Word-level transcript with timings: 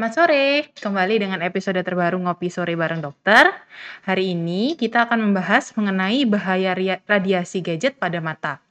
Selamat 0.00 0.16
sore, 0.16 0.72
kembali 0.80 1.14
dengan 1.20 1.44
episode 1.44 1.76
terbaru 1.76 2.16
Ngopi 2.24 2.48
Sore 2.48 2.72
bareng 2.72 3.04
Dokter. 3.04 3.52
Hari 4.08 4.32
ini 4.32 4.72
kita 4.72 5.04
akan 5.04 5.28
membahas 5.28 5.76
mengenai 5.76 6.24
bahaya 6.24 6.72
radiasi 7.04 7.60
gadget 7.60 8.00
pada 8.00 8.16
mata. 8.16 8.64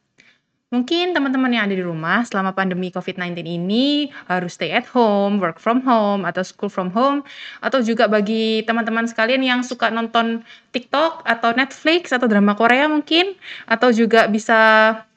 Mungkin 0.73 1.13
teman-teman 1.13 1.53
yang 1.53 1.69
ada 1.69 1.77
di 1.77 1.85
rumah 1.85 2.25
selama 2.25 2.57
pandemi 2.57 2.89
COVID-19 2.89 3.45
ini 3.45 4.09
harus 4.25 4.57
stay 4.57 4.73
at 4.73 4.89
home, 4.89 5.37
work 5.37 5.61
from 5.61 5.85
home, 5.85 6.25
atau 6.25 6.41
school 6.41 6.65
from 6.65 6.89
home, 6.89 7.21
atau 7.61 7.77
juga 7.85 8.09
bagi 8.09 8.65
teman-teman 8.65 9.05
sekalian 9.05 9.45
yang 9.45 9.61
suka 9.61 9.93
nonton 9.93 10.41
TikTok 10.73 11.29
atau 11.29 11.53
Netflix 11.53 12.09
atau 12.09 12.25
drama 12.25 12.57
Korea 12.57 12.89
mungkin, 12.89 13.37
atau 13.69 13.93
juga 13.93 14.25
bisa 14.25 14.57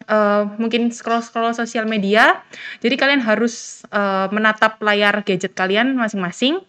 uh, 0.09 0.49
mungkin 0.59 0.91
scroll-scroll 0.91 1.55
sosial 1.55 1.87
media. 1.87 2.43
Jadi 2.81 2.95
kalian 2.95 3.23
harus 3.23 3.87
uh, 3.91 4.31
menatap 4.31 4.79
layar 4.83 5.23
gadget 5.23 5.53
kalian 5.53 5.95
masing-masing 5.95 6.63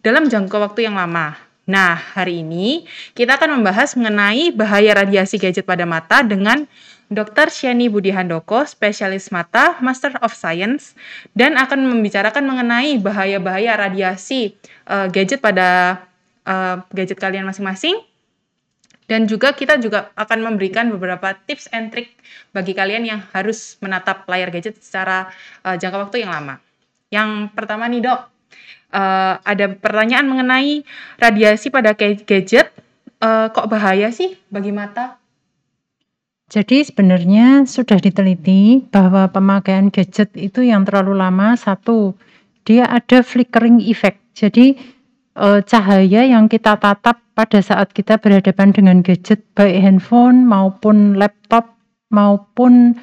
dalam 0.00 0.28
jangka 0.28 0.56
waktu 0.60 0.88
yang 0.88 0.96
lama. 0.96 1.36
Nah, 1.68 2.00
hari 2.16 2.40
ini 2.40 2.88
kita 3.12 3.36
akan 3.36 3.60
membahas 3.60 3.92
mengenai 3.92 4.56
bahaya 4.56 5.04
radiasi 5.04 5.36
gadget 5.36 5.68
pada 5.68 5.84
mata 5.84 6.24
dengan 6.24 6.64
Dr. 7.08 7.48
Shani 7.48 7.88
Budi 7.88 8.12
Handoko, 8.12 8.64
spesialis 8.68 9.32
mata, 9.32 9.80
Master 9.80 10.16
of 10.20 10.36
Science, 10.36 10.92
dan 11.32 11.56
akan 11.56 11.88
membicarakan 11.88 12.44
mengenai 12.44 13.00
bahaya-bahaya 13.00 13.80
radiasi 13.80 14.56
uh, 14.88 15.08
gadget 15.08 15.40
pada 15.40 16.00
uh, 16.44 16.84
gadget 16.92 17.16
kalian 17.16 17.48
masing-masing. 17.48 18.00
Dan 19.08 19.24
juga 19.24 19.56
kita 19.56 19.80
juga 19.80 20.12
akan 20.20 20.52
memberikan 20.52 20.92
beberapa 20.92 21.32
tips 21.48 21.72
and 21.72 21.88
trick 21.88 22.12
bagi 22.52 22.76
kalian 22.76 23.08
yang 23.08 23.20
harus 23.32 23.80
menatap 23.80 24.28
layar 24.28 24.52
gadget 24.52 24.76
secara 24.84 25.32
uh, 25.64 25.80
jangka 25.80 25.96
waktu 25.96 26.28
yang 26.28 26.32
lama. 26.36 26.60
Yang 27.08 27.48
pertama 27.56 27.88
nih 27.88 28.04
dok, 28.04 28.20
uh, 28.92 29.40
ada 29.40 29.66
pertanyaan 29.72 30.28
mengenai 30.28 30.84
radiasi 31.16 31.72
pada 31.72 31.96
gadget. 31.96 32.68
Uh, 33.18 33.48
kok 33.50 33.66
bahaya 33.66 34.12
sih 34.12 34.36
bagi 34.52 34.70
mata? 34.70 35.16
Jadi 36.48 36.80
sebenarnya 36.84 37.64
sudah 37.68 37.96
diteliti 38.00 38.80
bahwa 38.88 39.28
pemakaian 39.28 39.88
gadget 39.88 40.32
itu 40.36 40.64
yang 40.64 40.84
terlalu 40.84 41.16
lama, 41.16 41.56
satu, 41.56 42.16
dia 42.68 42.84
ada 42.88 43.24
flickering 43.24 43.80
effect. 43.84 44.20
Jadi 44.36 44.76
eh, 45.38 45.60
cahaya 45.62 46.26
yang 46.26 46.50
kita 46.50 46.74
tatap 46.76 47.22
pada 47.38 47.62
saat 47.62 47.94
kita 47.94 48.18
berhadapan 48.18 48.74
dengan 48.74 48.98
gadget, 49.00 49.46
baik 49.54 49.78
handphone 49.78 50.42
maupun 50.42 51.14
laptop 51.14 51.78
maupun 52.10 52.98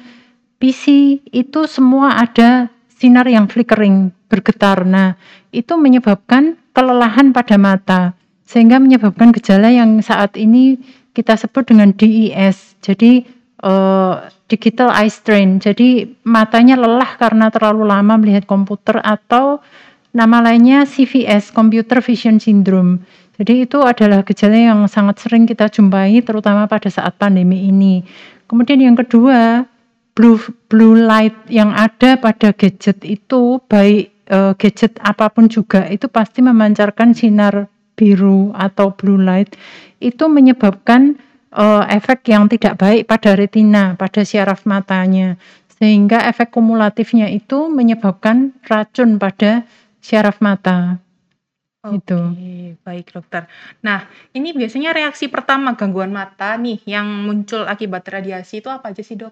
PC, 0.60 1.18
itu 1.32 1.64
semua 1.64 2.20
ada 2.20 2.68
sinar 2.92 3.24
yang 3.28 3.48
flickering, 3.48 4.12
bergetar. 4.28 4.84
Nah, 4.84 5.16
itu 5.52 5.76
menyebabkan 5.76 6.60
kelelahan 6.76 7.32
pada 7.32 7.56
mata, 7.56 8.00
sehingga 8.44 8.76
menyebabkan 8.76 9.32
gejala 9.32 9.72
yang 9.72 10.00
saat 10.04 10.36
ini 10.36 10.76
kita 11.16 11.36
sebut 11.36 11.72
dengan 11.72 11.96
DES. 11.96 12.76
Jadi 12.84 13.24
uh, 13.64 14.28
digital 14.52 14.92
eye 14.92 15.12
strain. 15.12 15.58
Jadi 15.58 16.04
matanya 16.28 16.76
lelah 16.76 17.16
karena 17.16 17.48
terlalu 17.48 17.88
lama 17.88 18.14
melihat 18.20 18.44
komputer 18.44 19.00
atau 19.00 19.64
nama 20.16 20.40
lainnya 20.40 20.88
CVS, 20.88 21.52
Computer 21.52 22.00
Vision 22.00 22.40
Syndrome. 22.40 23.04
Jadi 23.36 23.68
itu 23.68 23.84
adalah 23.84 24.24
gejala 24.24 24.56
yang 24.56 24.80
sangat 24.88 25.20
sering 25.20 25.44
kita 25.44 25.68
jumpai 25.68 26.24
terutama 26.24 26.64
pada 26.64 26.88
saat 26.88 27.20
pandemi 27.20 27.68
ini. 27.68 28.00
Kemudian 28.48 28.80
yang 28.80 28.96
kedua, 28.96 29.68
blue 30.16 30.40
blue 30.72 30.96
light 30.96 31.36
yang 31.52 31.76
ada 31.76 32.16
pada 32.16 32.56
gadget 32.56 33.04
itu 33.04 33.60
baik 33.68 34.08
uh, 34.32 34.56
gadget 34.56 34.96
apa 35.04 35.28
pun 35.28 35.52
juga 35.52 35.84
itu 35.92 36.08
pasti 36.08 36.40
memancarkan 36.40 37.12
sinar 37.12 37.68
biru 37.92 38.56
atau 38.56 38.96
blue 38.96 39.20
light 39.20 39.52
itu 40.00 40.24
menyebabkan 40.32 41.20
uh, 41.52 41.84
efek 41.92 42.32
yang 42.32 42.48
tidak 42.48 42.80
baik 42.80 43.04
pada 43.04 43.36
retina, 43.36 43.92
pada 44.00 44.24
syaraf 44.24 44.64
matanya. 44.64 45.36
Sehingga 45.76 46.24
efek 46.24 46.56
kumulatifnya 46.56 47.28
itu 47.28 47.68
menyebabkan 47.68 48.56
racun 48.64 49.20
pada 49.20 49.68
syaraf 50.00 50.38
mata. 50.40 51.00
Oke, 51.86 52.02
itu. 52.02 52.18
baik 52.82 53.14
dokter. 53.14 53.46
Nah, 53.86 54.10
ini 54.34 54.50
biasanya 54.50 54.90
reaksi 54.90 55.30
pertama 55.30 55.78
gangguan 55.78 56.10
mata 56.10 56.58
nih 56.58 56.82
yang 56.82 57.06
muncul 57.06 57.62
akibat 57.62 58.02
radiasi 58.10 58.58
itu 58.58 58.66
apa 58.66 58.90
aja 58.90 59.02
sih 59.06 59.14
dok? 59.14 59.30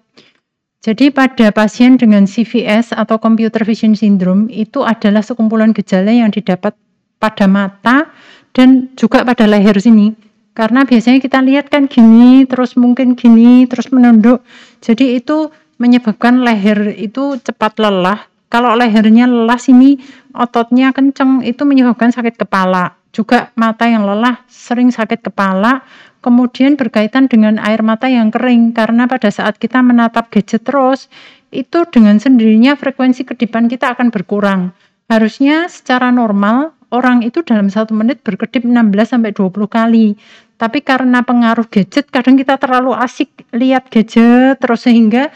Jadi 0.85 1.09
pada 1.09 1.49
pasien 1.49 1.97
dengan 1.97 2.29
CVS 2.29 2.93
atau 2.93 3.17
Computer 3.17 3.65
Vision 3.65 3.97
Syndrome 3.97 4.47
itu 4.53 4.85
adalah 4.85 5.25
sekumpulan 5.25 5.73
gejala 5.73 6.13
yang 6.13 6.29
didapat 6.29 6.77
pada 7.17 7.49
mata 7.49 8.13
dan 8.53 8.93
juga 8.93 9.25
pada 9.25 9.49
leher 9.49 9.75
sini. 9.81 10.13
Karena 10.55 10.87
biasanya 10.87 11.19
kita 11.19 11.43
lihat 11.43 11.67
kan 11.67 11.91
gini, 11.91 12.47
terus 12.47 12.79
mungkin 12.79 13.17
gini, 13.19 13.67
terus 13.67 13.91
menunduk. 13.91 14.39
Jadi 14.79 15.19
itu 15.19 15.51
menyebabkan 15.75 16.39
leher 16.45 16.95
itu 16.95 17.35
cepat 17.43 17.81
lelah. 17.81 18.23
Kalau 18.55 18.71
lehernya 18.71 19.27
lelah 19.27 19.59
sini 19.59 19.99
ototnya 20.31 20.95
kenceng 20.95 21.43
itu 21.43 21.67
menyebabkan 21.67 22.15
sakit 22.15 22.39
kepala. 22.39 22.95
Juga 23.11 23.51
mata 23.59 23.83
yang 23.83 24.07
lelah 24.07 24.47
sering 24.47 24.95
sakit 24.95 25.27
kepala. 25.27 25.83
Kemudian 26.23 26.79
berkaitan 26.79 27.27
dengan 27.27 27.59
air 27.59 27.83
mata 27.83 28.07
yang 28.07 28.31
kering 28.31 28.71
karena 28.71 29.11
pada 29.11 29.27
saat 29.27 29.59
kita 29.59 29.83
menatap 29.83 30.31
gadget 30.31 30.63
terus 30.63 31.11
itu 31.51 31.83
dengan 31.91 32.15
sendirinya 32.15 32.79
frekuensi 32.79 33.27
kedipan 33.27 33.67
kita 33.67 33.91
akan 33.91 34.07
berkurang. 34.07 34.71
Harusnya 35.11 35.67
secara 35.67 36.15
normal 36.15 36.71
orang 36.95 37.27
itu 37.27 37.43
dalam 37.43 37.67
satu 37.67 37.91
menit 37.91 38.23
berkedip 38.23 38.63
16 38.63 38.71
sampai 39.03 39.35
20 39.35 39.51
kali. 39.67 40.15
Tapi 40.55 40.79
karena 40.79 41.27
pengaruh 41.27 41.67
gadget, 41.67 42.07
kadang 42.07 42.39
kita 42.39 42.55
terlalu 42.55 42.95
asik 42.95 43.51
lihat 43.51 43.91
gadget 43.91 44.63
terus 44.63 44.87
sehingga 44.87 45.27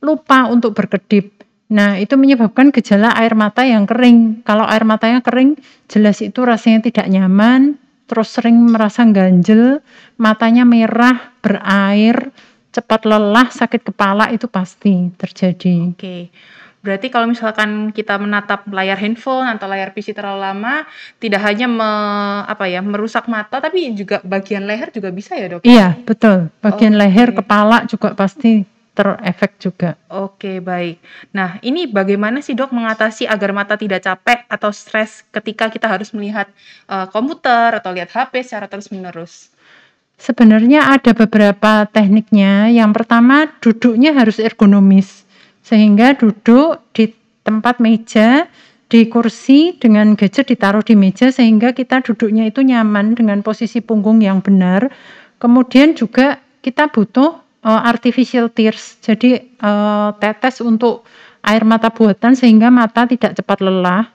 lupa 0.00 0.48
untuk 0.48 0.72
berkedip. 0.72 1.41
Nah, 1.72 1.96
itu 1.96 2.20
menyebabkan 2.20 2.68
gejala 2.68 3.16
air 3.16 3.32
mata 3.32 3.64
yang 3.64 3.88
kering. 3.88 4.44
Kalau 4.44 4.68
air 4.68 4.84
matanya 4.84 5.24
kering, 5.24 5.56
jelas 5.88 6.20
itu 6.20 6.44
rasanya 6.44 6.84
tidak 6.84 7.08
nyaman, 7.08 7.80
terus 8.04 8.28
sering 8.28 8.60
merasa 8.68 9.08
ganjel, 9.08 9.80
matanya 10.20 10.68
merah, 10.68 11.32
berair, 11.40 12.28
cepat 12.76 13.08
lelah, 13.08 13.48
sakit 13.48 13.88
kepala 13.88 14.28
itu 14.36 14.44
pasti 14.52 15.08
terjadi. 15.16 15.96
Oke. 15.96 15.96
Okay. 15.96 16.22
Berarti 16.82 17.14
kalau 17.14 17.30
misalkan 17.30 17.94
kita 17.94 18.18
menatap 18.18 18.66
layar 18.74 18.98
handphone 18.98 19.46
atau 19.46 19.70
layar 19.70 19.94
PC 19.94 20.18
terlalu 20.18 20.42
lama, 20.42 20.82
tidak 21.22 21.40
hanya 21.46 21.70
me, 21.70 21.90
apa 22.42 22.66
ya 22.66 22.82
merusak 22.82 23.30
mata, 23.30 23.62
tapi 23.62 23.94
juga 23.94 24.18
bagian 24.26 24.66
leher 24.66 24.90
juga 24.90 25.14
bisa 25.14 25.38
ya 25.38 25.46
dok? 25.46 25.62
Iya 25.62 25.94
betul, 26.02 26.50
bagian 26.58 26.98
okay. 26.98 27.00
leher, 27.06 27.28
kepala 27.38 27.86
juga 27.86 28.18
pasti 28.18 28.66
terefek 28.92 29.56
juga. 29.56 29.96
Oke 30.12 30.60
baik. 30.60 31.00
Nah 31.32 31.56
ini 31.64 31.88
bagaimana 31.88 32.44
sih 32.44 32.52
dok 32.52 32.76
mengatasi 32.76 33.24
agar 33.24 33.56
mata 33.56 33.74
tidak 33.80 34.04
capek 34.04 34.44
atau 34.52 34.68
stres 34.68 35.24
ketika 35.32 35.72
kita 35.72 35.88
harus 35.88 36.12
melihat 36.12 36.52
uh, 36.92 37.08
komputer 37.08 37.72
atau 37.72 37.90
lihat 37.96 38.12
HP 38.12 38.44
secara 38.44 38.68
terus 38.68 38.92
menerus? 38.92 39.48
Sebenarnya 40.20 40.92
ada 40.92 41.16
beberapa 41.16 41.88
tekniknya. 41.88 42.68
Yang 42.70 42.90
pertama 43.02 43.48
duduknya 43.58 44.12
harus 44.12 44.36
ergonomis 44.36 45.24
sehingga 45.64 46.12
duduk 46.14 46.84
di 46.92 47.10
tempat 47.42 47.80
meja 47.80 48.46
di 48.92 49.08
kursi 49.08 49.72
dengan 49.80 50.12
gadget 50.12 50.52
ditaruh 50.52 50.84
di 50.84 50.92
meja 50.92 51.32
sehingga 51.32 51.72
kita 51.72 52.04
duduknya 52.04 52.44
itu 52.44 52.60
nyaman 52.60 53.16
dengan 53.16 53.40
posisi 53.40 53.80
punggung 53.80 54.20
yang 54.20 54.44
benar. 54.44 54.92
Kemudian 55.40 55.96
juga 55.96 56.38
kita 56.60 56.92
butuh 56.92 57.40
uh, 57.62 57.80
artificial 57.86 58.50
tears, 58.50 58.98
jadi 59.00 59.42
uh, 59.62 60.14
tetes 60.18 60.60
untuk 60.62 61.06
air 61.42 61.66
mata 61.66 61.90
buatan 61.90 62.38
sehingga 62.38 62.70
mata 62.70 63.06
tidak 63.06 63.34
cepat 63.38 63.58
lelah. 63.62 64.10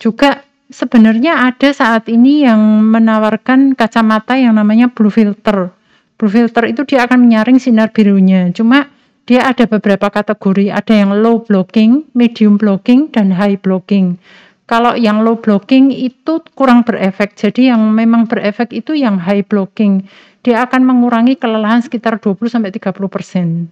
Juga 0.00 0.40
sebenarnya 0.72 1.52
ada 1.52 1.68
saat 1.70 2.08
ini 2.08 2.48
yang 2.48 2.60
menawarkan 2.88 3.76
kacamata 3.76 4.40
yang 4.40 4.56
namanya 4.56 4.88
blue 4.88 5.12
filter. 5.12 5.68
Blue 6.16 6.32
filter 6.32 6.64
itu 6.70 6.82
dia 6.88 7.04
akan 7.04 7.28
menyaring 7.28 7.60
sinar 7.60 7.92
birunya. 7.92 8.48
Cuma 8.56 8.88
dia 9.28 9.46
ada 9.46 9.68
beberapa 9.70 10.10
kategori, 10.10 10.72
ada 10.74 10.94
yang 10.96 11.14
low 11.22 11.46
blocking, 11.46 12.10
medium 12.16 12.58
blocking, 12.58 13.12
dan 13.14 13.30
high 13.30 13.54
blocking. 13.54 14.18
Kalau 14.66 14.96
yang 14.96 15.22
low 15.22 15.36
blocking 15.38 15.92
itu 15.92 16.42
kurang 16.56 16.82
berefek, 16.82 17.36
jadi 17.36 17.76
yang 17.76 17.92
memang 17.92 18.26
berefek 18.26 18.72
itu 18.72 18.96
yang 18.96 19.20
high 19.20 19.44
blocking. 19.44 20.08
Dia 20.42 20.66
akan 20.66 20.82
mengurangi 20.82 21.38
kelelahan 21.38 21.82
sekitar 21.82 22.18
20-30 22.18 22.82
persen. 23.06 23.70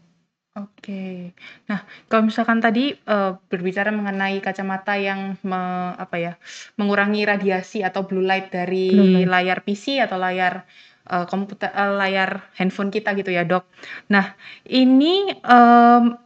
Oke. 0.59 1.31
Nah, 1.71 1.87
kalau 2.11 2.27
misalkan 2.27 2.59
tadi 2.59 2.91
uh, 3.07 3.39
berbicara 3.47 3.95
mengenai 3.95 4.43
kacamata 4.43 4.99
yang 4.99 5.39
me, 5.47 5.95
apa 5.95 6.17
ya, 6.19 6.33
mengurangi 6.75 7.23
radiasi 7.23 7.87
atau 7.87 8.03
blue 8.03 8.23
light 8.23 8.51
dari 8.51 8.91
blue 8.91 9.23
light. 9.23 9.31
layar 9.31 9.59
PC 9.63 10.03
atau 10.03 10.19
layar 10.19 10.67
uh, 11.07 11.27
komputer 11.31 11.71
uh, 11.71 11.95
layar 11.95 12.51
handphone 12.59 12.91
kita 12.91 13.15
gitu 13.15 13.31
ya 13.31 13.47
dok. 13.47 13.63
Nah 14.11 14.35
ini 14.67 15.31
um, 15.47 16.19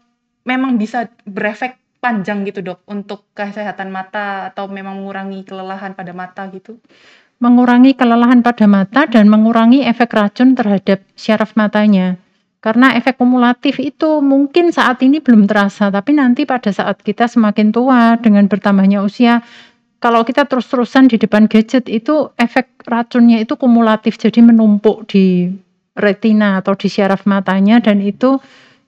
memang 0.49 0.81
bisa 0.81 1.09
berefek 1.29 1.81
panjang 2.05 2.45
gitu, 2.45 2.61
Dok, 2.61 2.85
untuk 2.85 3.25
kesehatan 3.33 3.89
mata 3.89 4.53
atau 4.53 4.69
memang 4.69 5.01
mengurangi 5.01 5.41
kelelahan 5.49 5.97
pada 5.97 6.13
mata 6.13 6.45
gitu? 6.53 6.77
Mengurangi 7.43 7.99
kelelahan 7.99 8.41
pada 8.41 8.65
mata 8.71 9.07
dan 9.11 9.27
mengurangi 9.27 9.83
efek 9.85 10.15
racun 10.15 10.55
terhadap 10.55 11.03
syaraf 11.19 11.59
matanya. 11.59 12.17
Karena 12.65 12.97
efek 12.97 13.21
kumulatif 13.21 13.77
itu 13.77 14.25
mungkin 14.25 14.73
saat 14.73 15.05
ini 15.05 15.21
belum 15.21 15.45
terasa, 15.45 15.93
tapi 15.93 16.17
nanti 16.17 16.49
pada 16.49 16.73
saat 16.73 17.05
kita 17.05 17.29
semakin 17.29 17.69
tua 17.77 18.17
dengan 18.17 18.49
bertambahnya 18.49 19.05
usia, 19.05 19.45
kalau 20.01 20.25
kita 20.25 20.49
terus-terusan 20.49 21.13
di 21.13 21.21
depan 21.21 21.45
gadget 21.45 21.89
itu 21.93 22.33
efek 22.41 22.85
racunnya 22.89 23.41
itu 23.41 23.57
kumulatif, 23.61 24.17
jadi 24.17 24.41
menumpuk 24.41 25.05
di 25.09 25.53
retina 25.93 26.61
atau 26.61 26.73
di 26.73 26.89
syaraf 26.89 27.29
matanya 27.29 27.85
dan 27.85 28.01
itu 28.01 28.41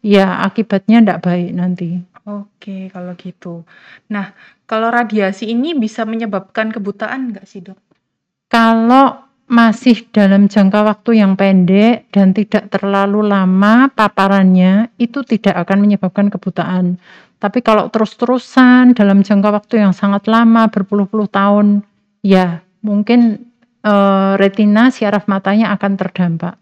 ya 0.03 0.41
akibatnya 0.45 1.05
tidak 1.05 1.21
baik 1.25 1.51
nanti. 1.53 2.01
Oke, 2.27 2.91
kalau 2.91 3.15
gitu. 3.15 3.63
Nah, 4.11 4.35
kalau 4.67 4.91
radiasi 4.91 5.47
ini 5.47 5.79
bisa 5.79 6.03
menyebabkan 6.03 6.75
kebutaan 6.75 7.31
nggak 7.31 7.47
sih, 7.47 7.63
Dok? 7.63 7.86
Kalau 8.57 9.21
masih 9.53 10.09
dalam 10.17 10.49
jangka 10.49 10.81
waktu 10.81 11.21
yang 11.21 11.37
pendek 11.37 12.09
dan 12.09 12.33
tidak 12.33 12.73
terlalu 12.73 13.21
lama 13.21 13.93
paparannya, 13.93 14.89
itu 14.97 15.21
tidak 15.29 15.61
akan 15.61 15.85
menyebabkan 15.85 16.33
kebutaan. 16.33 16.97
Tapi 17.37 17.61
kalau 17.61 17.93
terus-terusan 17.93 18.97
dalam 18.97 19.21
jangka 19.21 19.53
waktu 19.53 19.85
yang 19.85 19.93
sangat 19.93 20.25
lama, 20.25 20.73
berpuluh-puluh 20.73 21.29
tahun, 21.29 21.85
ya 22.25 22.65
mungkin, 22.81 23.45
eee, 23.85 24.33
retina, 24.41 24.89
syaraf 24.89 25.29
matanya 25.29 25.77
akan 25.77 25.93
terdampak. 26.01 26.57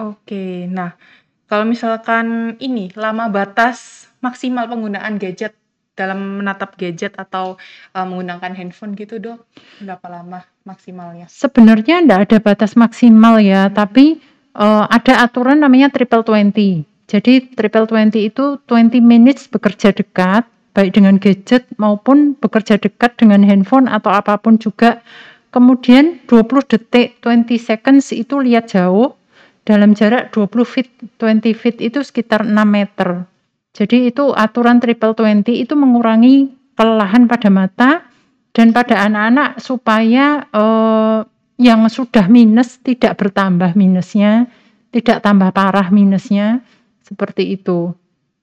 Oke. 0.00 0.64
Nah, 0.72 0.96
kalau 1.44 1.68
misalkan 1.68 2.56
ini, 2.56 2.88
lama 2.96 3.28
batas 3.28 4.08
maksimal 4.24 4.64
penggunaan 4.64 5.20
gadget 5.20 5.52
dalam 5.92 6.40
menatap 6.40 6.80
gadget 6.80 7.20
atau, 7.20 7.60
eee, 7.92 8.06
menggunakan 8.08 8.56
handphone 8.56 8.96
gitu, 8.96 9.20
Dok, 9.20 9.44
berapa 9.84 10.08
lama 10.08 10.53
maksimalnya? 10.64 11.30
Sebenarnya 11.30 12.02
ndak 12.04 12.20
ada 12.28 12.38
batas 12.40 12.74
maksimal 12.74 13.38
ya, 13.40 13.70
tapi, 13.70 14.18
eee, 14.56 14.84
ada 14.88 15.24
aturan 15.24 15.60
namanya 15.60 15.92
triple 15.92 16.24
twenty. 16.24 16.84
Jadi 17.04 17.52
triple 17.52 17.84
twenty 17.84 18.32
itu 18.32 18.58
20 18.64 19.04
minutes 19.04 19.46
bekerja 19.46 19.92
dekat, 19.92 20.48
baik 20.72 20.96
dengan 20.96 21.20
gadget 21.20 21.68
maupun 21.76 22.34
bekerja 22.40 22.80
dekat 22.80 23.14
dengan 23.20 23.44
handphone 23.44 23.86
atau 23.86 24.10
apa 24.10 24.40
pun 24.40 24.56
juga. 24.56 25.04
Kemudian 25.54 26.18
20 26.26 26.66
detik, 26.66 27.22
20 27.22 27.60
seconds 27.60 28.10
itu 28.10 28.42
lihat 28.42 28.74
jauh, 28.74 29.14
dalam 29.62 29.94
jarak 29.94 30.34
20 30.34 30.66
feet, 30.66 30.90
20 31.22 31.54
feet 31.54 31.78
itu 31.78 32.02
sekitar 32.02 32.42
6 32.42 32.66
meter. 32.66 33.22
Jadi 33.74 34.10
itu 34.10 34.30
aturan 34.34 34.78
triple 34.78 35.14
twenty 35.18 35.62
itu 35.62 35.74
mengurangi 35.74 36.50
kelelahan 36.74 37.26
pada 37.26 37.50
mata 37.50 37.90
dan 38.54 38.70
pada 38.70 39.02
anak-anak 39.10 39.58
supaya, 39.58 40.46
eee, 40.54 41.18
yang 41.58 41.86
sudah 41.90 42.30
minus 42.30 42.78
tidak 42.82 43.18
bertambah 43.18 43.74
minusnya, 43.74 44.46
tidak 44.94 45.26
tambah 45.26 45.50
parah 45.50 45.90
minusnya, 45.90 46.62
seperti 47.02 47.58
itu. 47.58 47.90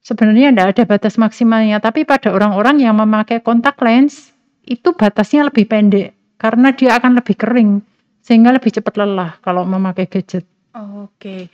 Sebenarnya 0.04 0.52
tidak 0.52 0.68
ada 0.76 0.84
batas 0.84 1.16
maksimalnya, 1.16 1.80
tapi 1.80 2.04
pada 2.04 2.36
orang-orang 2.36 2.84
yang 2.84 3.00
memakai 3.00 3.40
kontak 3.40 3.80
lens, 3.80 4.36
itu 4.68 4.92
batasnya 4.92 5.48
lebih 5.48 5.66
pendek, 5.68 6.12
karena 6.36 6.76
dia 6.76 7.00
akan 7.00 7.18
lebih 7.24 7.36
kering, 7.40 7.72
sehingga 8.20 8.52
lebih 8.52 8.72
cepat 8.72 9.00
lelah 9.00 9.40
kalau 9.40 9.64
memakai 9.64 10.12
gadget. 10.12 10.44
Oke. 10.76 11.48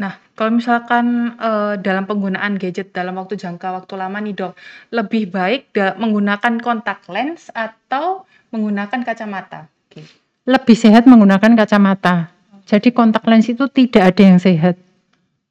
Nah, 0.00 0.16
kalau 0.32 0.56
misalkan, 0.56 1.36
eee, 1.36 1.76
dalam 1.84 2.08
penggunaan 2.08 2.56
gadget 2.56 2.96
dalam 2.96 3.20
waktu 3.20 3.36
jangka 3.36 3.84
waktu 3.84 3.94
lama 4.00 4.16
nih, 4.24 4.32
Dok, 4.32 4.52
lebih 4.96 5.28
baik 5.28 5.76
da 5.76 5.92
menggunakan 6.00 6.56
kontak 6.64 7.04
lens 7.12 7.52
atau 7.52 8.24
menggunakan 8.48 9.04
kacamata? 9.04 9.68
Oke. 9.92 10.00
Lebih 10.48 10.76
sehat 10.76 11.04
menggunakan 11.04 11.52
kacamata. 11.52 12.32
Jadi 12.64 12.96
kontak 12.96 13.28
lens 13.28 13.52
itu 13.52 13.68
tidak 13.68 14.16
ada 14.16 14.22
yang 14.24 14.40
sehat. 14.40 14.80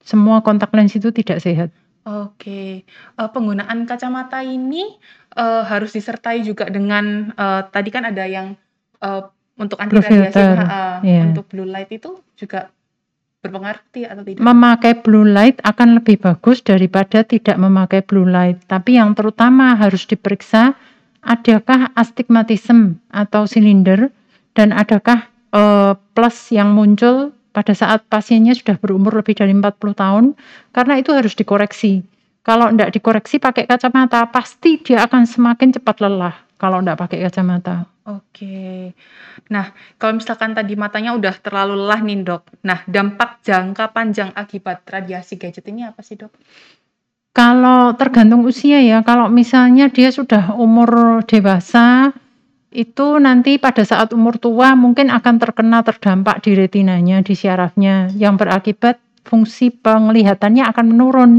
Semua 0.01 0.42
kontak 0.42 0.74
lens 0.74 0.98
itu 0.98 1.13
tidak 1.13 1.46
sehat. 1.46 1.69
Oke. 2.10 2.81
Eee, 2.90 3.30
penggunaan 3.30 3.86
kacamata 3.86 4.42
ini, 4.42 4.98
eee, 5.38 5.62
harus 5.69 5.94
disertai 5.94 6.42
juga 6.42 6.66
dengan, 6.74 7.30
eee, 7.38 7.62
tadi 7.69 7.90
kan 7.94 8.10
ada 8.10 8.25
yang, 8.25 8.57
eee, 8.98 9.22
untuk 9.62 9.78
anti 9.78 9.94
Blue 9.94 10.01
radiasi 10.01 10.34
filter, 10.34 10.56
heeh, 10.57 10.94
iya. 11.06 11.22
untuk 11.28 11.46
blue 11.51 11.68
light 11.68 11.92
itu 11.92 12.18
juga 12.40 12.72
berpengaruh 13.39 13.81
atau 13.81 14.24
tidak? 14.24 14.41
Memakai 14.44 14.94
blue 15.00 15.27
light 15.27 15.57
akan 15.63 16.03
lebih 16.03 16.19
bagus 16.19 16.59
daripada 16.59 17.24
tidak 17.24 17.56
memakai 17.56 18.03
blue 18.03 18.27
light. 18.27 18.59
Tapi 18.68 19.00
yang 19.00 19.15
terutama 19.15 19.80
harus 19.80 20.03
diperiksa, 20.03 20.75
adakah 21.24 21.91
astigmatism 21.95 23.00
atau 23.12 23.47
silinder 23.47 24.12
dan 24.56 24.75
adakah, 24.75 25.31
eee, 25.56 25.95
plus 26.15 26.51
yang 26.51 26.75
muncul 26.75 27.31
pada 27.56 27.74
saat 27.74 28.06
pasiennya 28.12 28.53
sudah 28.53 28.77
berumur 28.77 29.15
lebih 29.15 29.36
dari 29.39 29.56
40 29.56 29.95
tahun, 29.95 30.25
karena 30.75 31.01
itu 31.01 31.15
harus 31.15 31.33
dikoreksi. 31.33 32.06
Kalau 32.45 32.71
ndak 32.71 32.95
dikoreksi 32.95 33.39
pakai 33.41 33.68
kacamata, 33.68 34.30
pasti 34.31 34.80
dia 34.80 35.03
akan 35.03 35.27
semakin 35.27 35.75
cepat 35.75 36.00
lelah 36.00 36.36
kalau 36.56 36.80
ndak 36.80 37.00
pakai 37.00 37.24
kacamata. 37.25 37.88
Oke. 38.10 38.98
Nah, 39.54 39.70
kalau 40.02 40.18
misalkan 40.18 40.58
tadi 40.58 40.74
matanya 40.74 41.14
udah 41.14 41.36
terlalu 41.38 41.78
lelah 41.78 42.02
nih, 42.02 42.26
Dok. 42.26 42.44
Nah, 42.66 42.82
dampak 42.90 43.46
jangka 43.46 43.94
panjang 43.94 44.34
akibat 44.34 44.82
radiasi 44.90 45.38
gadget 45.38 45.70
ini 45.70 45.86
apa 45.86 46.02
sih, 46.02 46.18
Dok? 46.18 46.34
Kalau 47.38 47.94
tergantung 47.94 48.42
usia 48.50 48.82
ya, 48.82 49.06
kalau 49.06 49.30
misalnya 49.30 49.94
dia 49.94 50.10
sudah 50.10 50.58
umur 50.58 51.22
dewasa, 51.30 52.10
itu 52.74 53.22
nanti 53.22 53.62
pada 53.62 53.86
saat 53.86 54.14
umur 54.14 54.42
tua 54.42 54.74
mungkin 54.74 55.14
akan 55.14 55.36
terkena 55.38 55.86
terdampak 55.86 56.42
di 56.42 56.58
retinanya, 56.58 57.22
di 57.22 57.38
syarafnya, 57.38 58.10
yang 58.18 58.38
berakibat 58.38 58.98
fungsi 59.26 59.70
penglihatannya 59.70 60.66
akan 60.66 60.86
menurun 60.90 61.32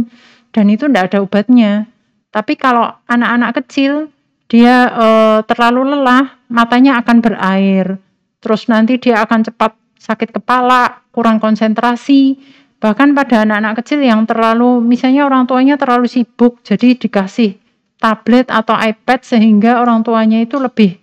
dan 0.55 0.67
itu 0.71 0.87
ndak 0.87 1.11
ada 1.11 1.19
obatnya. 1.23 1.91
Tapi 2.31 2.55
kalau 2.55 2.95
anak-anak 3.11 3.63
kecil 3.63 4.15
dia, 4.47 4.91
eee, 4.91 5.39
terlalu 5.47 5.95
lelah, 5.95 6.40
matanya 6.51 6.99
akan 6.99 7.23
berair, 7.23 7.97
terus 8.43 8.67
nanti 8.67 8.99
dia 8.99 9.23
akan 9.23 9.47
cepat 9.47 9.73
sakit 9.97 10.37
kepala, 10.37 11.07
kurang 11.15 11.39
konsentrasi, 11.39 12.37
bahkan 12.83 13.15
pada 13.15 13.47
anak-anak 13.47 13.85
kecil 13.85 14.03
yang 14.03 14.27
terlalu 14.27 14.83
misalnya 14.83 15.25
orang 15.25 15.47
tuanya 15.47 15.79
terlalu 15.79 16.11
sibuk, 16.11 16.59
jadi 16.67 16.99
dikasih 16.99 17.57
tablet 18.01 18.49
atau 18.49 18.75
iPad 18.75 19.21
sehingga 19.23 19.79
orang 19.79 20.03
tuanya 20.03 20.41
itu 20.41 20.57
lebih 20.57 20.97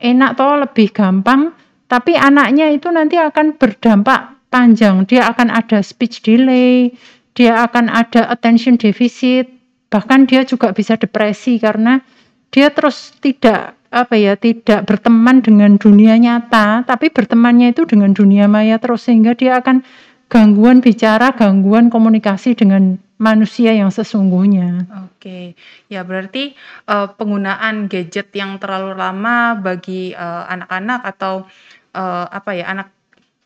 enak 0.00 0.40
toh, 0.40 0.56
lebih 0.56 0.88
gampang, 0.90 1.52
tapi 1.84 2.16
anaknya 2.16 2.72
itu 2.72 2.88
nanti 2.88 3.20
akan 3.20 3.60
berdampak 3.60 4.48
panjang. 4.48 5.04
Dia 5.04 5.28
akan 5.28 5.52
ada 5.52 5.84
speech 5.84 6.24
delay, 6.24 6.96
dia 7.36 7.60
akan 7.68 7.92
ada 7.92 8.32
attention 8.32 8.80
deficit, 8.80 9.46
bahkan 9.92 10.24
dia 10.24 10.48
juga 10.48 10.72
bisa 10.72 10.96
depresi 10.96 11.60
karena 11.60 12.00
dia 12.48 12.72
terus 12.72 13.14
tidak, 13.20 13.76
apa 13.90 14.14
ya, 14.14 14.38
tidak 14.38 14.86
berteman 14.86 15.42
dengan 15.42 15.74
dunia 15.74 16.14
nyata, 16.14 16.86
tapi 16.86 17.10
bertemannya 17.10 17.74
itu 17.74 17.82
dengan 17.84 18.14
dunia 18.14 18.46
maya 18.46 18.78
terus, 18.78 19.02
sehingga 19.06 19.34
dia 19.34 19.58
akan 19.58 19.82
gangguan 20.30 20.78
bicara, 20.78 21.34
gangguan 21.34 21.90
komunikasi 21.90 22.54
dengan 22.54 23.02
manusia 23.18 23.74
yang 23.74 23.90
sesungguhnya. 23.90 24.86
Oke. 25.10 25.58
Ya 25.90 26.06
berarti, 26.06 26.54
eee, 26.86 27.06
penggunaan 27.18 27.90
gadget 27.90 28.30
yang 28.32 28.56
terlalu 28.62 28.94
lama 28.94 29.58
bagi, 29.58 30.14
eee, 30.14 30.42
anak-anak 30.54 31.00
atau, 31.04 31.50
eee, 31.92 32.24
apa 32.30 32.50
ya, 32.54 32.70
anak 32.70 32.88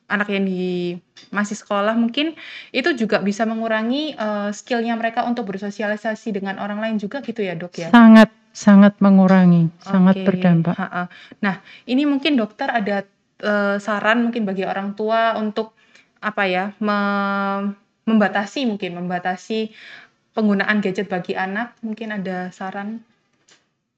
anak 0.04 0.28
yang 0.28 0.44
di 0.44 0.94
masih 1.32 1.56
sekolah 1.56 1.96
mungkin, 1.96 2.36
itu 2.70 2.92
juga 2.92 3.18
bisa 3.24 3.48
mengurangi, 3.48 4.12
eee, 4.14 4.48
skill-nya 4.52 4.94
mereka 4.94 5.24
untuk 5.24 5.48
bersosialisasi 5.48 6.36
dengan 6.36 6.60
orang 6.60 6.78
lain 6.84 6.96
juga 7.00 7.24
gitu 7.24 7.40
ya, 7.40 7.56
Dok, 7.56 7.72
ya? 7.80 7.88
Sangat 7.88 8.28
sangat 8.54 8.94
mengurangi, 9.02 9.66
sangat 9.82 10.22
Oke, 10.22 10.26
berdampak. 10.30 10.78
heeh. 10.78 11.06
Nah, 11.42 11.54
ini 11.90 12.06
mungkin 12.06 12.38
dokter 12.38 12.70
ada, 12.70 13.02
eee, 13.42 13.76
saran 13.82 14.30
mungkin 14.30 14.46
bagi 14.46 14.62
orang 14.62 14.94
tua 14.94 15.34
untuk, 15.34 15.74
apa 16.22 16.46
ya, 16.46 16.70
mem 16.78 17.74
membatasi 18.04 18.68
mungkin, 18.68 19.00
membatasi 19.00 19.72
penggunaan 20.36 20.78
gadget 20.84 21.08
bagi 21.10 21.34
anak, 21.34 21.74
mungkin 21.82 22.14
ada 22.14 22.52
saran? 22.54 23.02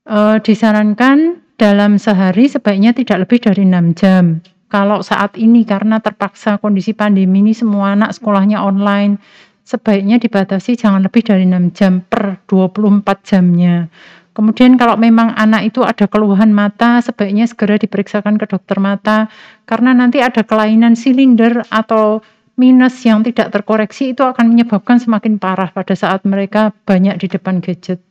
Eee, 0.08 0.38
disarankan 0.40 1.42
dalam 1.58 1.98
sehari 2.00 2.46
sebaiknya 2.46 2.94
tidak 2.96 3.26
lebih 3.28 3.38
dari 3.44 3.66
6 3.66 3.92
jam. 3.92 4.40
Kalau 4.72 5.02
saat 5.02 5.34
ini 5.38 5.62
karena 5.66 5.98
terpaksa 6.02 6.58
kondisi 6.62 6.94
pandemi 6.94 7.42
ini 7.42 7.52
semua 7.54 7.94
anak 7.98 8.14
sekolahnya 8.14 8.62
online, 8.62 9.18
sebaiknya 9.66 10.22
dibatasi 10.22 10.78
jangan 10.78 11.02
lebih 11.02 11.26
dari 11.26 11.42
6 11.46 11.74
jam 11.74 12.02
per 12.06 12.38
24 12.46 13.26
jamnya. 13.26 13.90
Kemudian 14.36 14.76
kalau 14.76 15.00
memang 15.00 15.32
anak 15.32 15.72
itu 15.72 15.80
ada 15.80 16.04
keluhan 16.04 16.52
mata, 16.52 17.00
sebaiknya 17.00 17.48
segera 17.48 17.80
diperiksakan 17.80 18.36
ke 18.36 18.44
dokter 18.44 18.76
mata, 18.76 19.32
karena 19.64 19.96
nanti 19.96 20.20
ada 20.20 20.44
kelainan 20.44 20.92
silinder 20.92 21.64
atau 21.72 22.20
minus 22.60 23.00
yang 23.08 23.24
tidak 23.24 23.48
terkoreksi 23.48 24.12
itu 24.12 24.20
akan 24.20 24.52
menyebabkan 24.52 25.00
semakin 25.00 25.40
parah 25.40 25.72
pada 25.72 25.96
saat 25.96 26.28
mereka 26.28 26.68
banyak 26.84 27.16
di 27.16 27.32
depan 27.32 27.64
gadget. 27.64 28.04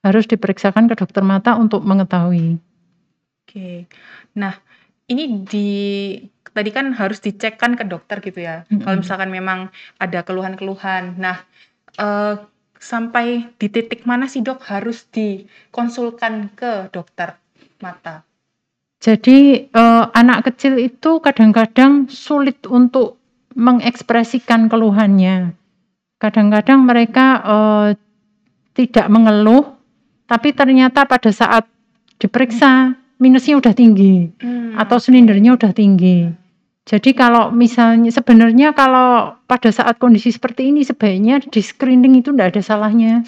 harus 0.00 0.24
diperiksakan 0.24 0.88
ke 0.88 0.96
dokter 0.96 1.20
mata 1.20 1.60
untuk 1.60 1.84
mengetahui. 1.84 2.56
Oke. 3.44 3.84
Nah, 4.32 4.56
ini 5.12 5.44
di 5.44 5.68
tadi 6.56 6.70
kan 6.72 6.96
harus 6.96 7.20
dicek 7.20 7.60
kan 7.60 7.76
ke 7.76 7.84
dokter 7.84 8.24
gitu 8.24 8.40
ya, 8.40 8.64
kalau 8.80 8.96
Mhm. 8.96 9.02
misalkan 9.04 9.28
memang 9.28 9.68
ada 10.00 10.24
keluhan-keluhan. 10.24 11.20
Nah, 11.20 11.44
eee, 12.00 12.32
sampai 12.80 13.52
di 13.60 13.68
titik 13.68 14.08
mana 14.08 14.24
sih 14.24 14.40
Dok 14.40 14.64
harus 14.72 15.04
dikonsulkan 15.12 16.56
ke 16.56 16.88
dokter 16.88 17.36
mata? 17.84 18.24
Jadi, 19.00 19.68
eee, 19.68 20.04
anak 20.12 20.48
kecil 20.48 20.80
itu 20.80 21.20
kadang-kadang 21.20 22.08
sulit 22.08 22.64
untuk 22.68 23.20
mengekspresikan 23.56 24.68
keluhannya. 24.72 25.52
Kadang-kadang 26.20 26.84
mereka, 26.84 27.40
eee, 27.40 27.88
tidak 28.76 29.06
mengeluh, 29.12 29.76
tapi 30.28 30.52
ternyata 30.56 31.04
pada 31.04 31.32
saat 31.32 31.64
diperiksa 32.20 32.96
minusnya 33.20 33.56
udah 33.60 33.74
tinggi 33.76 34.28
Mmm, 34.40 34.76
atau 34.80 34.96
oke. 34.96 35.04
selindernya 35.04 35.56
udah 35.56 35.72
tinggi. 35.72 36.28
Jadi 36.88 37.12
kalau 37.12 37.52
misalnya 37.52 38.08
sebenarnya 38.08 38.72
kalau 38.72 39.36
pada 39.44 39.68
saat 39.70 40.00
kondisi 40.00 40.32
seperti 40.32 40.72
ini 40.72 40.82
sebaiknya 40.82 41.38
di-screening 41.44 42.24
itu 42.24 42.32
ndak 42.32 42.56
ada 42.56 42.62
salahnya. 42.64 43.22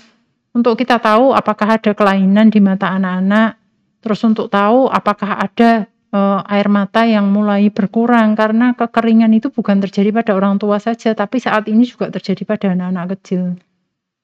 Untuk 0.52 0.76
kita 0.76 1.00
tahu 1.00 1.32
apakah 1.32 1.80
ada 1.80 1.92
kelainan 1.96 2.52
di 2.52 2.60
mata 2.60 2.92
anak-anak, 2.92 3.56
terus 4.04 4.20
untuk 4.24 4.52
tahu 4.52 4.84
apakah 4.88 5.40
ada, 5.40 5.88
eee, 5.88 6.40
air 6.52 6.68
mata 6.68 7.08
yang 7.08 7.32
mulai 7.32 7.72
berkurang 7.72 8.36
karena 8.36 8.76
kekeringan 8.76 9.32
itu 9.32 9.48
bukan 9.48 9.80
terjadi 9.80 10.12
pada 10.12 10.36
orang 10.36 10.60
tua 10.60 10.76
saja, 10.76 11.16
tapi 11.16 11.40
saat 11.40 11.72
ini 11.72 11.88
juga 11.88 12.12
terjadi 12.12 12.44
pada 12.44 12.76
anak-anak 12.76 13.16
kecil. 13.16 13.56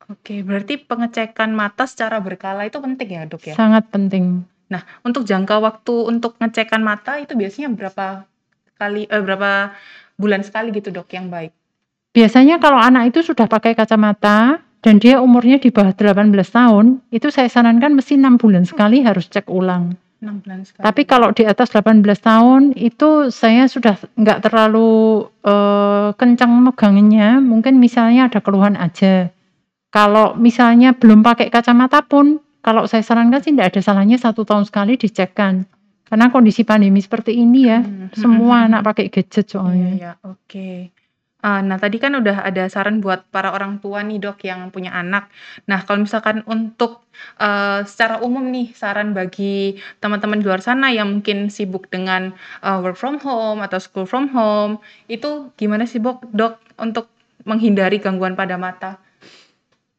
Oke, 0.08 0.40
berarti 0.44 0.80
pengecekan 0.80 1.52
mata 1.52 1.85
secara 1.85 2.20
berkala 2.20 2.64
itu 2.68 2.80
penting 2.80 3.08
ya, 3.08 3.23
Dok, 3.28 3.52
ya? 3.52 3.54
Sangat 3.56 3.88
penting. 3.92 4.44
Nah, 4.68 4.85
untuk 5.00 5.25
jangka 5.25 5.61
waktu 5.64 5.94
untuk 6.12 6.37
ngecekan 6.40 6.80
mata 6.85 7.16
itu 7.20 7.32
biasanya 7.32 7.73
berapa 7.73 8.28
kali 8.78 9.11
eee, 9.11 9.20
berapa 9.20 9.75
bulan 10.14 10.47
sekali 10.47 10.70
gitu, 10.73 10.94
Dok, 10.94 11.11
yang 11.12 11.28
baik? 11.28 11.52
Biasanya 12.14 12.56
kalau 12.62 12.80
anak 12.80 13.12
itu 13.12 13.20
sudah 13.20 13.44
pakai 13.50 13.76
kacamata 13.76 14.62
dan 14.80 15.02
dia 15.02 15.18
umurnya 15.18 15.58
di 15.58 15.68
bawah 15.75 15.92
18 15.92 16.32
tahun, 16.49 17.02
itu 17.11 17.28
saya 17.28 17.50
sarankan 17.50 17.99
mesti 17.99 18.14
6 18.16 18.38
bulan 18.38 18.64
sekali 18.64 19.02
harus 19.02 19.26
cek 19.28 19.50
ulang. 19.50 19.94
6 20.18 20.42
bulan 20.42 20.66
sekali. 20.66 20.82
Tapi 20.82 21.02
kalau 21.06 21.30
di 21.30 21.47
atas 21.47 21.70
18 21.70 22.18
tahun 22.18 22.75
itu 22.75 23.30
saya 23.30 23.70
sudah 23.70 23.94
nggak 24.18 24.50
terlalu, 24.50 25.26
eee, 25.47 26.08
kencang 26.18 26.50
megangnya, 26.58 27.38
mungkin 27.38 27.78
misalnya 27.78 28.26
ada 28.26 28.42
keluhan 28.42 28.75
aja. 28.75 29.30
Kalau 29.94 30.35
misalnya 30.35 30.92
belum 30.99 31.23
pakai 31.23 31.49
kacamata 31.54 32.02
pun, 32.02 32.42
kalau 32.66 32.85
saya 32.90 33.06
sarankan 33.06 33.40
sih 33.40 33.54
ndak 33.54 33.78
ada 33.78 33.80
salahnya 33.80 34.18
1 34.18 34.42
tahun 34.42 34.66
sekali 34.66 34.99
dicekkan. 34.99 35.64
Karena 36.08 36.32
kondisi 36.32 36.64
pandemi 36.64 37.04
seperti 37.04 37.36
ini 37.36 37.60
ya, 37.68 37.78
Mmm, 37.84 38.08
mhm 38.10 38.16
semua 38.16 38.56
mhm. 38.64 38.66
anak 38.72 38.80
pakai 38.88 39.06
gadget 39.12 39.44
Iya 39.44 39.52
soalnya. 39.52 39.92
iya, 39.94 40.12
oke. 40.24 40.70
Eee, 41.38 41.60
nah 41.62 41.78
tadi 41.78 42.02
kan 42.02 42.18
udah 42.18 42.42
ada 42.50 42.66
saran 42.66 42.98
buat 42.98 43.30
para 43.30 43.54
orang 43.54 43.78
tua 43.78 44.02
nih, 44.02 44.18
Dok, 44.18 44.42
yang 44.42 44.74
punya 44.74 44.90
anak. 44.90 45.30
Nah, 45.70 45.86
kalau 45.86 46.02
misalkan 46.02 46.42
untuk, 46.50 47.06
eee, 47.38 47.86
secara 47.86 48.18
umum 48.26 48.42
nih 48.50 48.74
saran 48.74 49.14
bagi 49.14 49.78
teman-teman 50.02 50.42
di 50.42 50.44
luar 50.50 50.58
sana 50.58 50.90
yang 50.90 51.06
mungkin 51.22 51.46
sibuk 51.46 51.86
dengan, 51.94 52.34
eee, 52.64 52.78
work 52.82 52.98
from 52.98 53.22
home 53.22 53.62
atau 53.62 53.78
school 53.78 54.02
from 54.08 54.26
home, 54.34 54.82
itu 55.06 55.54
gimana 55.54 55.86
sih 55.86 56.02
Bok 56.02 56.26
Dok, 56.34 56.58
untuk 56.82 57.06
menghindari 57.46 58.02
gangguan 58.02 58.34
pada 58.34 58.58
mata? 58.58 58.98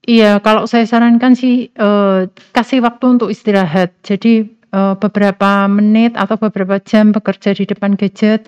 Iya, 0.04 0.44
kalau 0.44 0.68
saya 0.68 0.84
sarankan 0.84 1.40
sih, 1.40 1.72
eee, 1.72 2.20
kasih 2.52 2.84
waktu 2.84 3.06
untuk 3.16 3.32
istirahat. 3.32 3.96
Jadi, 4.04 4.59
eee, 4.70 4.94
beberapa 4.98 5.66
menit 5.68 6.14
atau 6.18 6.38
beberapa 6.38 6.78
jam 6.82 7.12
bekerja 7.12 7.54
di 7.58 7.66
depan 7.66 7.96
gadget, 7.98 8.48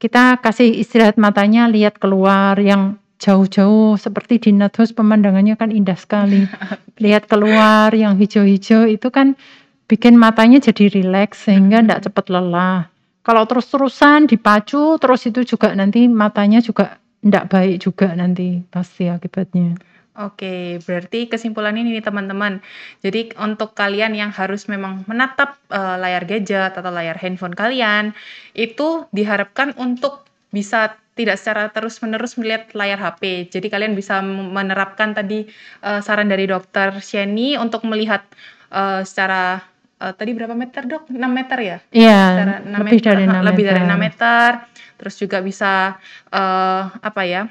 kita 0.00 0.40
kasih 0.40 0.70
istirahat 0.80 1.20
matanya 1.20 1.68
lihat 1.68 2.00
keluar 2.00 2.56
yang 2.56 2.96
jauh-jauh 3.20 4.00
seperti 4.00 4.40
di 4.40 4.50
Nathoz 4.56 4.96
pemandangannya 4.96 5.54
kan 5.60 5.68
indah 5.68 5.96
sekali. 5.96 6.48
Lihat 7.04 7.28
keluar 7.28 7.92
yang 7.92 8.16
hijau-hijau 8.16 8.88
itu 8.88 9.12
kan 9.12 9.36
bikin 9.84 10.16
matanya 10.16 10.56
jadi 10.56 10.88
rileks 10.88 11.44
sehingga 11.44 11.84
ndak 11.84 12.00
Mhm. 12.00 12.04
cepat 12.08 12.26
lelah. 12.32 12.88
Kalau 13.20 13.44
terus-terusan 13.44 14.24
dipacu 14.24 14.96
terus 14.96 15.28
itu 15.28 15.44
juga 15.44 15.76
nanti 15.76 16.08
matanya 16.08 16.64
juga 16.64 16.96
ndak 17.20 17.52
baik 17.52 17.76
juga 17.84 18.08
nanti 18.16 18.64
pasti 18.72 19.12
akibatnya. 19.12 19.76
Oke, 20.18 20.82
berarti 20.82 21.30
kesimpulannya 21.30 21.86
nih 21.86 22.02
teman-teman, 22.02 22.58
jadi 22.98 23.30
untuk 23.38 23.78
kalian 23.78 24.10
yang 24.18 24.34
harus 24.34 24.66
memang 24.66 25.06
menatap, 25.06 25.54
eee, 25.70 25.96
layar 26.02 26.26
gadget 26.26 26.74
atau 26.74 26.90
layar 26.90 27.14
handphone 27.14 27.54
kalian, 27.54 28.10
itu 28.58 29.06
diharapkan 29.14 29.70
untuk 29.78 30.26
bisa 30.50 30.98
tidak 31.14 31.38
secara 31.38 31.70
terus-menerus 31.70 32.34
melihat 32.42 32.66
layar 32.74 32.98
HP. 32.98 33.46
Jadi 33.54 33.70
kalian 33.70 33.94
bisa 33.94 34.18
menerapkan 34.26 35.14
tadi, 35.14 35.46
eee, 35.78 36.00
saran 36.02 36.26
dari 36.26 36.50
Dokter 36.50 36.90
Sieni 36.98 37.54
untuk 37.54 37.86
melihat, 37.86 38.26
eee, 38.74 39.06
secara, 39.06 39.62
eee, 40.02 40.12
tadi 40.18 40.30
berapa 40.34 40.58
meter 40.58 40.90
Dok? 40.90 41.06
6 41.14 41.30
meter 41.30 41.58
ya? 41.62 41.78
Iya, 41.94 42.20
Secara 42.34 42.54
6 42.66 42.82
lebih 42.82 42.98
meter 42.98 43.06
dari 43.14 43.24
heeh, 43.30 43.30
6 43.38 43.46
lebih 43.46 43.62
dari 43.62 43.80
6 43.86 44.00
meter. 44.02 44.50
meter, 44.58 44.98
terus 44.98 45.14
juga 45.22 45.38
bisa, 45.38 46.02
eee, 46.34 46.82
apa 46.98 47.22
ya, 47.22 47.42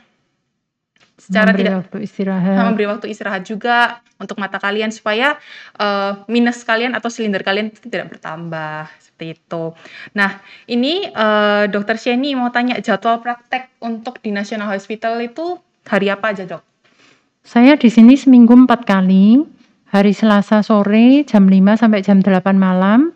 secara 1.20 1.52
Memberi 1.52 1.62
tidak 1.68 1.78
waktu 1.84 1.98
istirahat. 2.08 2.56
memberi 2.64 2.86
waktu 2.88 3.06
istirahat 3.12 3.44
juga 3.44 4.00
untuk 4.20 4.40
mata 4.40 4.56
kalian 4.56 4.90
supaya, 4.90 5.36
eee, 5.76 6.12
minus 6.32 6.64
kalian 6.64 6.96
atau 6.96 7.12
silinder 7.12 7.44
kalian 7.44 7.72
tidak 7.76 8.16
bertambah, 8.16 8.88
seperti 8.98 9.36
itu. 9.36 9.76
Nah, 10.16 10.40
ini, 10.72 11.12
eee, 11.12 11.64
Dokter 11.68 12.00
Sieni 12.00 12.36
mau 12.40 12.50
tanya 12.50 12.80
jadwal 12.80 13.20
praktek 13.20 13.68
untuk 13.84 14.24
di 14.24 14.32
National 14.32 14.72
Hospital 14.72 15.20
itu 15.20 15.60
hari 15.88 16.08
apa 16.08 16.32
aja, 16.32 16.48
Dok? 16.48 16.64
Saya 17.44 17.76
di 17.80 17.88
sini 17.88 18.16
seminggu 18.20 18.56
4 18.56 18.84
kali, 18.84 19.40
hari 19.92 20.12
Selasa 20.12 20.64
sore 20.64 21.24
jam 21.24 21.48
5 21.48 21.80
sampai 21.80 22.04
jam 22.04 22.20
8 22.20 22.60
malam, 22.60 23.16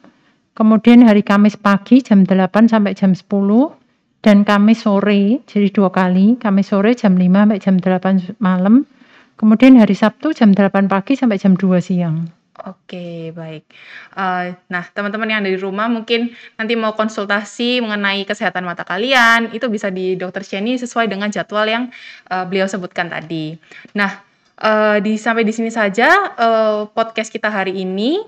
kemudian 0.55 1.03
hari 1.03 1.21
Kamis 1.21 1.59
pagi 1.59 1.99
jam 1.99 2.23
8 2.23 2.71
sampai 2.71 2.95
jam 2.95 3.11
10, 3.11 3.82
dan 4.23 4.47
Kamis 4.47 4.87
sore, 4.87 5.43
jadi 5.43 5.67
2 5.67 5.91
kali, 5.91 6.39
Kamis 6.39 6.71
sore 6.71 6.95
jam 6.95 7.19
5 7.19 7.43
sampai 7.43 7.59
jam 7.59 7.75
8 7.75 8.23
s 8.23 8.25
malam, 8.39 8.87
kemudian 9.35 9.75
hari 9.75 9.93
Sabtu 9.93 10.31
jam 10.31 10.55
8 10.55 10.87
pagi 10.87 11.19
sampai 11.19 11.35
jam 11.35 11.59
2 11.59 11.83
siang. 11.83 12.23
Oke, 12.63 13.33
baik. 13.33 13.65
Eee, 14.13 14.55
nah 14.69 14.85
teman-teman 14.93 15.25
yang 15.25 15.39
ada 15.41 15.49
di 15.49 15.57
rumah 15.57 15.89
mungkin 15.89 16.31
nanti 16.55 16.77
mau 16.77 16.93
konsultasi 16.93 17.81
mengenai 17.81 18.23
kesehatan 18.23 18.63
mata 18.63 18.85
kalian, 18.87 19.51
itu 19.51 19.67
bisa 19.67 19.89
di 19.89 20.15
Dokter 20.15 20.45
Sieni 20.45 20.77
sesuai 20.77 21.09
dengan 21.09 21.27
jadwal 21.33 21.65
yang, 21.67 21.83
eee, 22.29 22.43
beliau 22.47 22.69
sebutkan 22.69 23.09
tadi. 23.09 23.57
Nah, 23.97 24.21
eee, 24.61 25.03
di 25.03 25.13
sampai 25.17 25.43
di 25.43 25.51
sini 25.51 25.73
saja, 25.73 26.31
eee, 26.37 26.93
podcast 26.93 27.33
kita 27.33 27.49
hari 27.49 27.73
ini, 27.83 28.21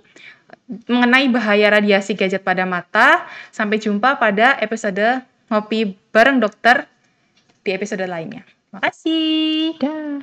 mengenai 0.90 1.30
bahaya 1.30 1.78
radiasi 1.78 2.18
gadget 2.18 2.42
pada 2.42 2.66
mata. 2.66 3.30
Sampai 3.54 3.78
jumpa 3.78 4.18
pada 4.18 4.58
episode 4.58 5.22
Ngopi 5.50 5.94
Bareng 6.10 6.42
Dokter 6.42 6.90
di 7.62 7.70
episode 7.74 8.06
lainnya. 8.06 8.46
Makasih. 8.74 9.78
Dah. 9.78 10.22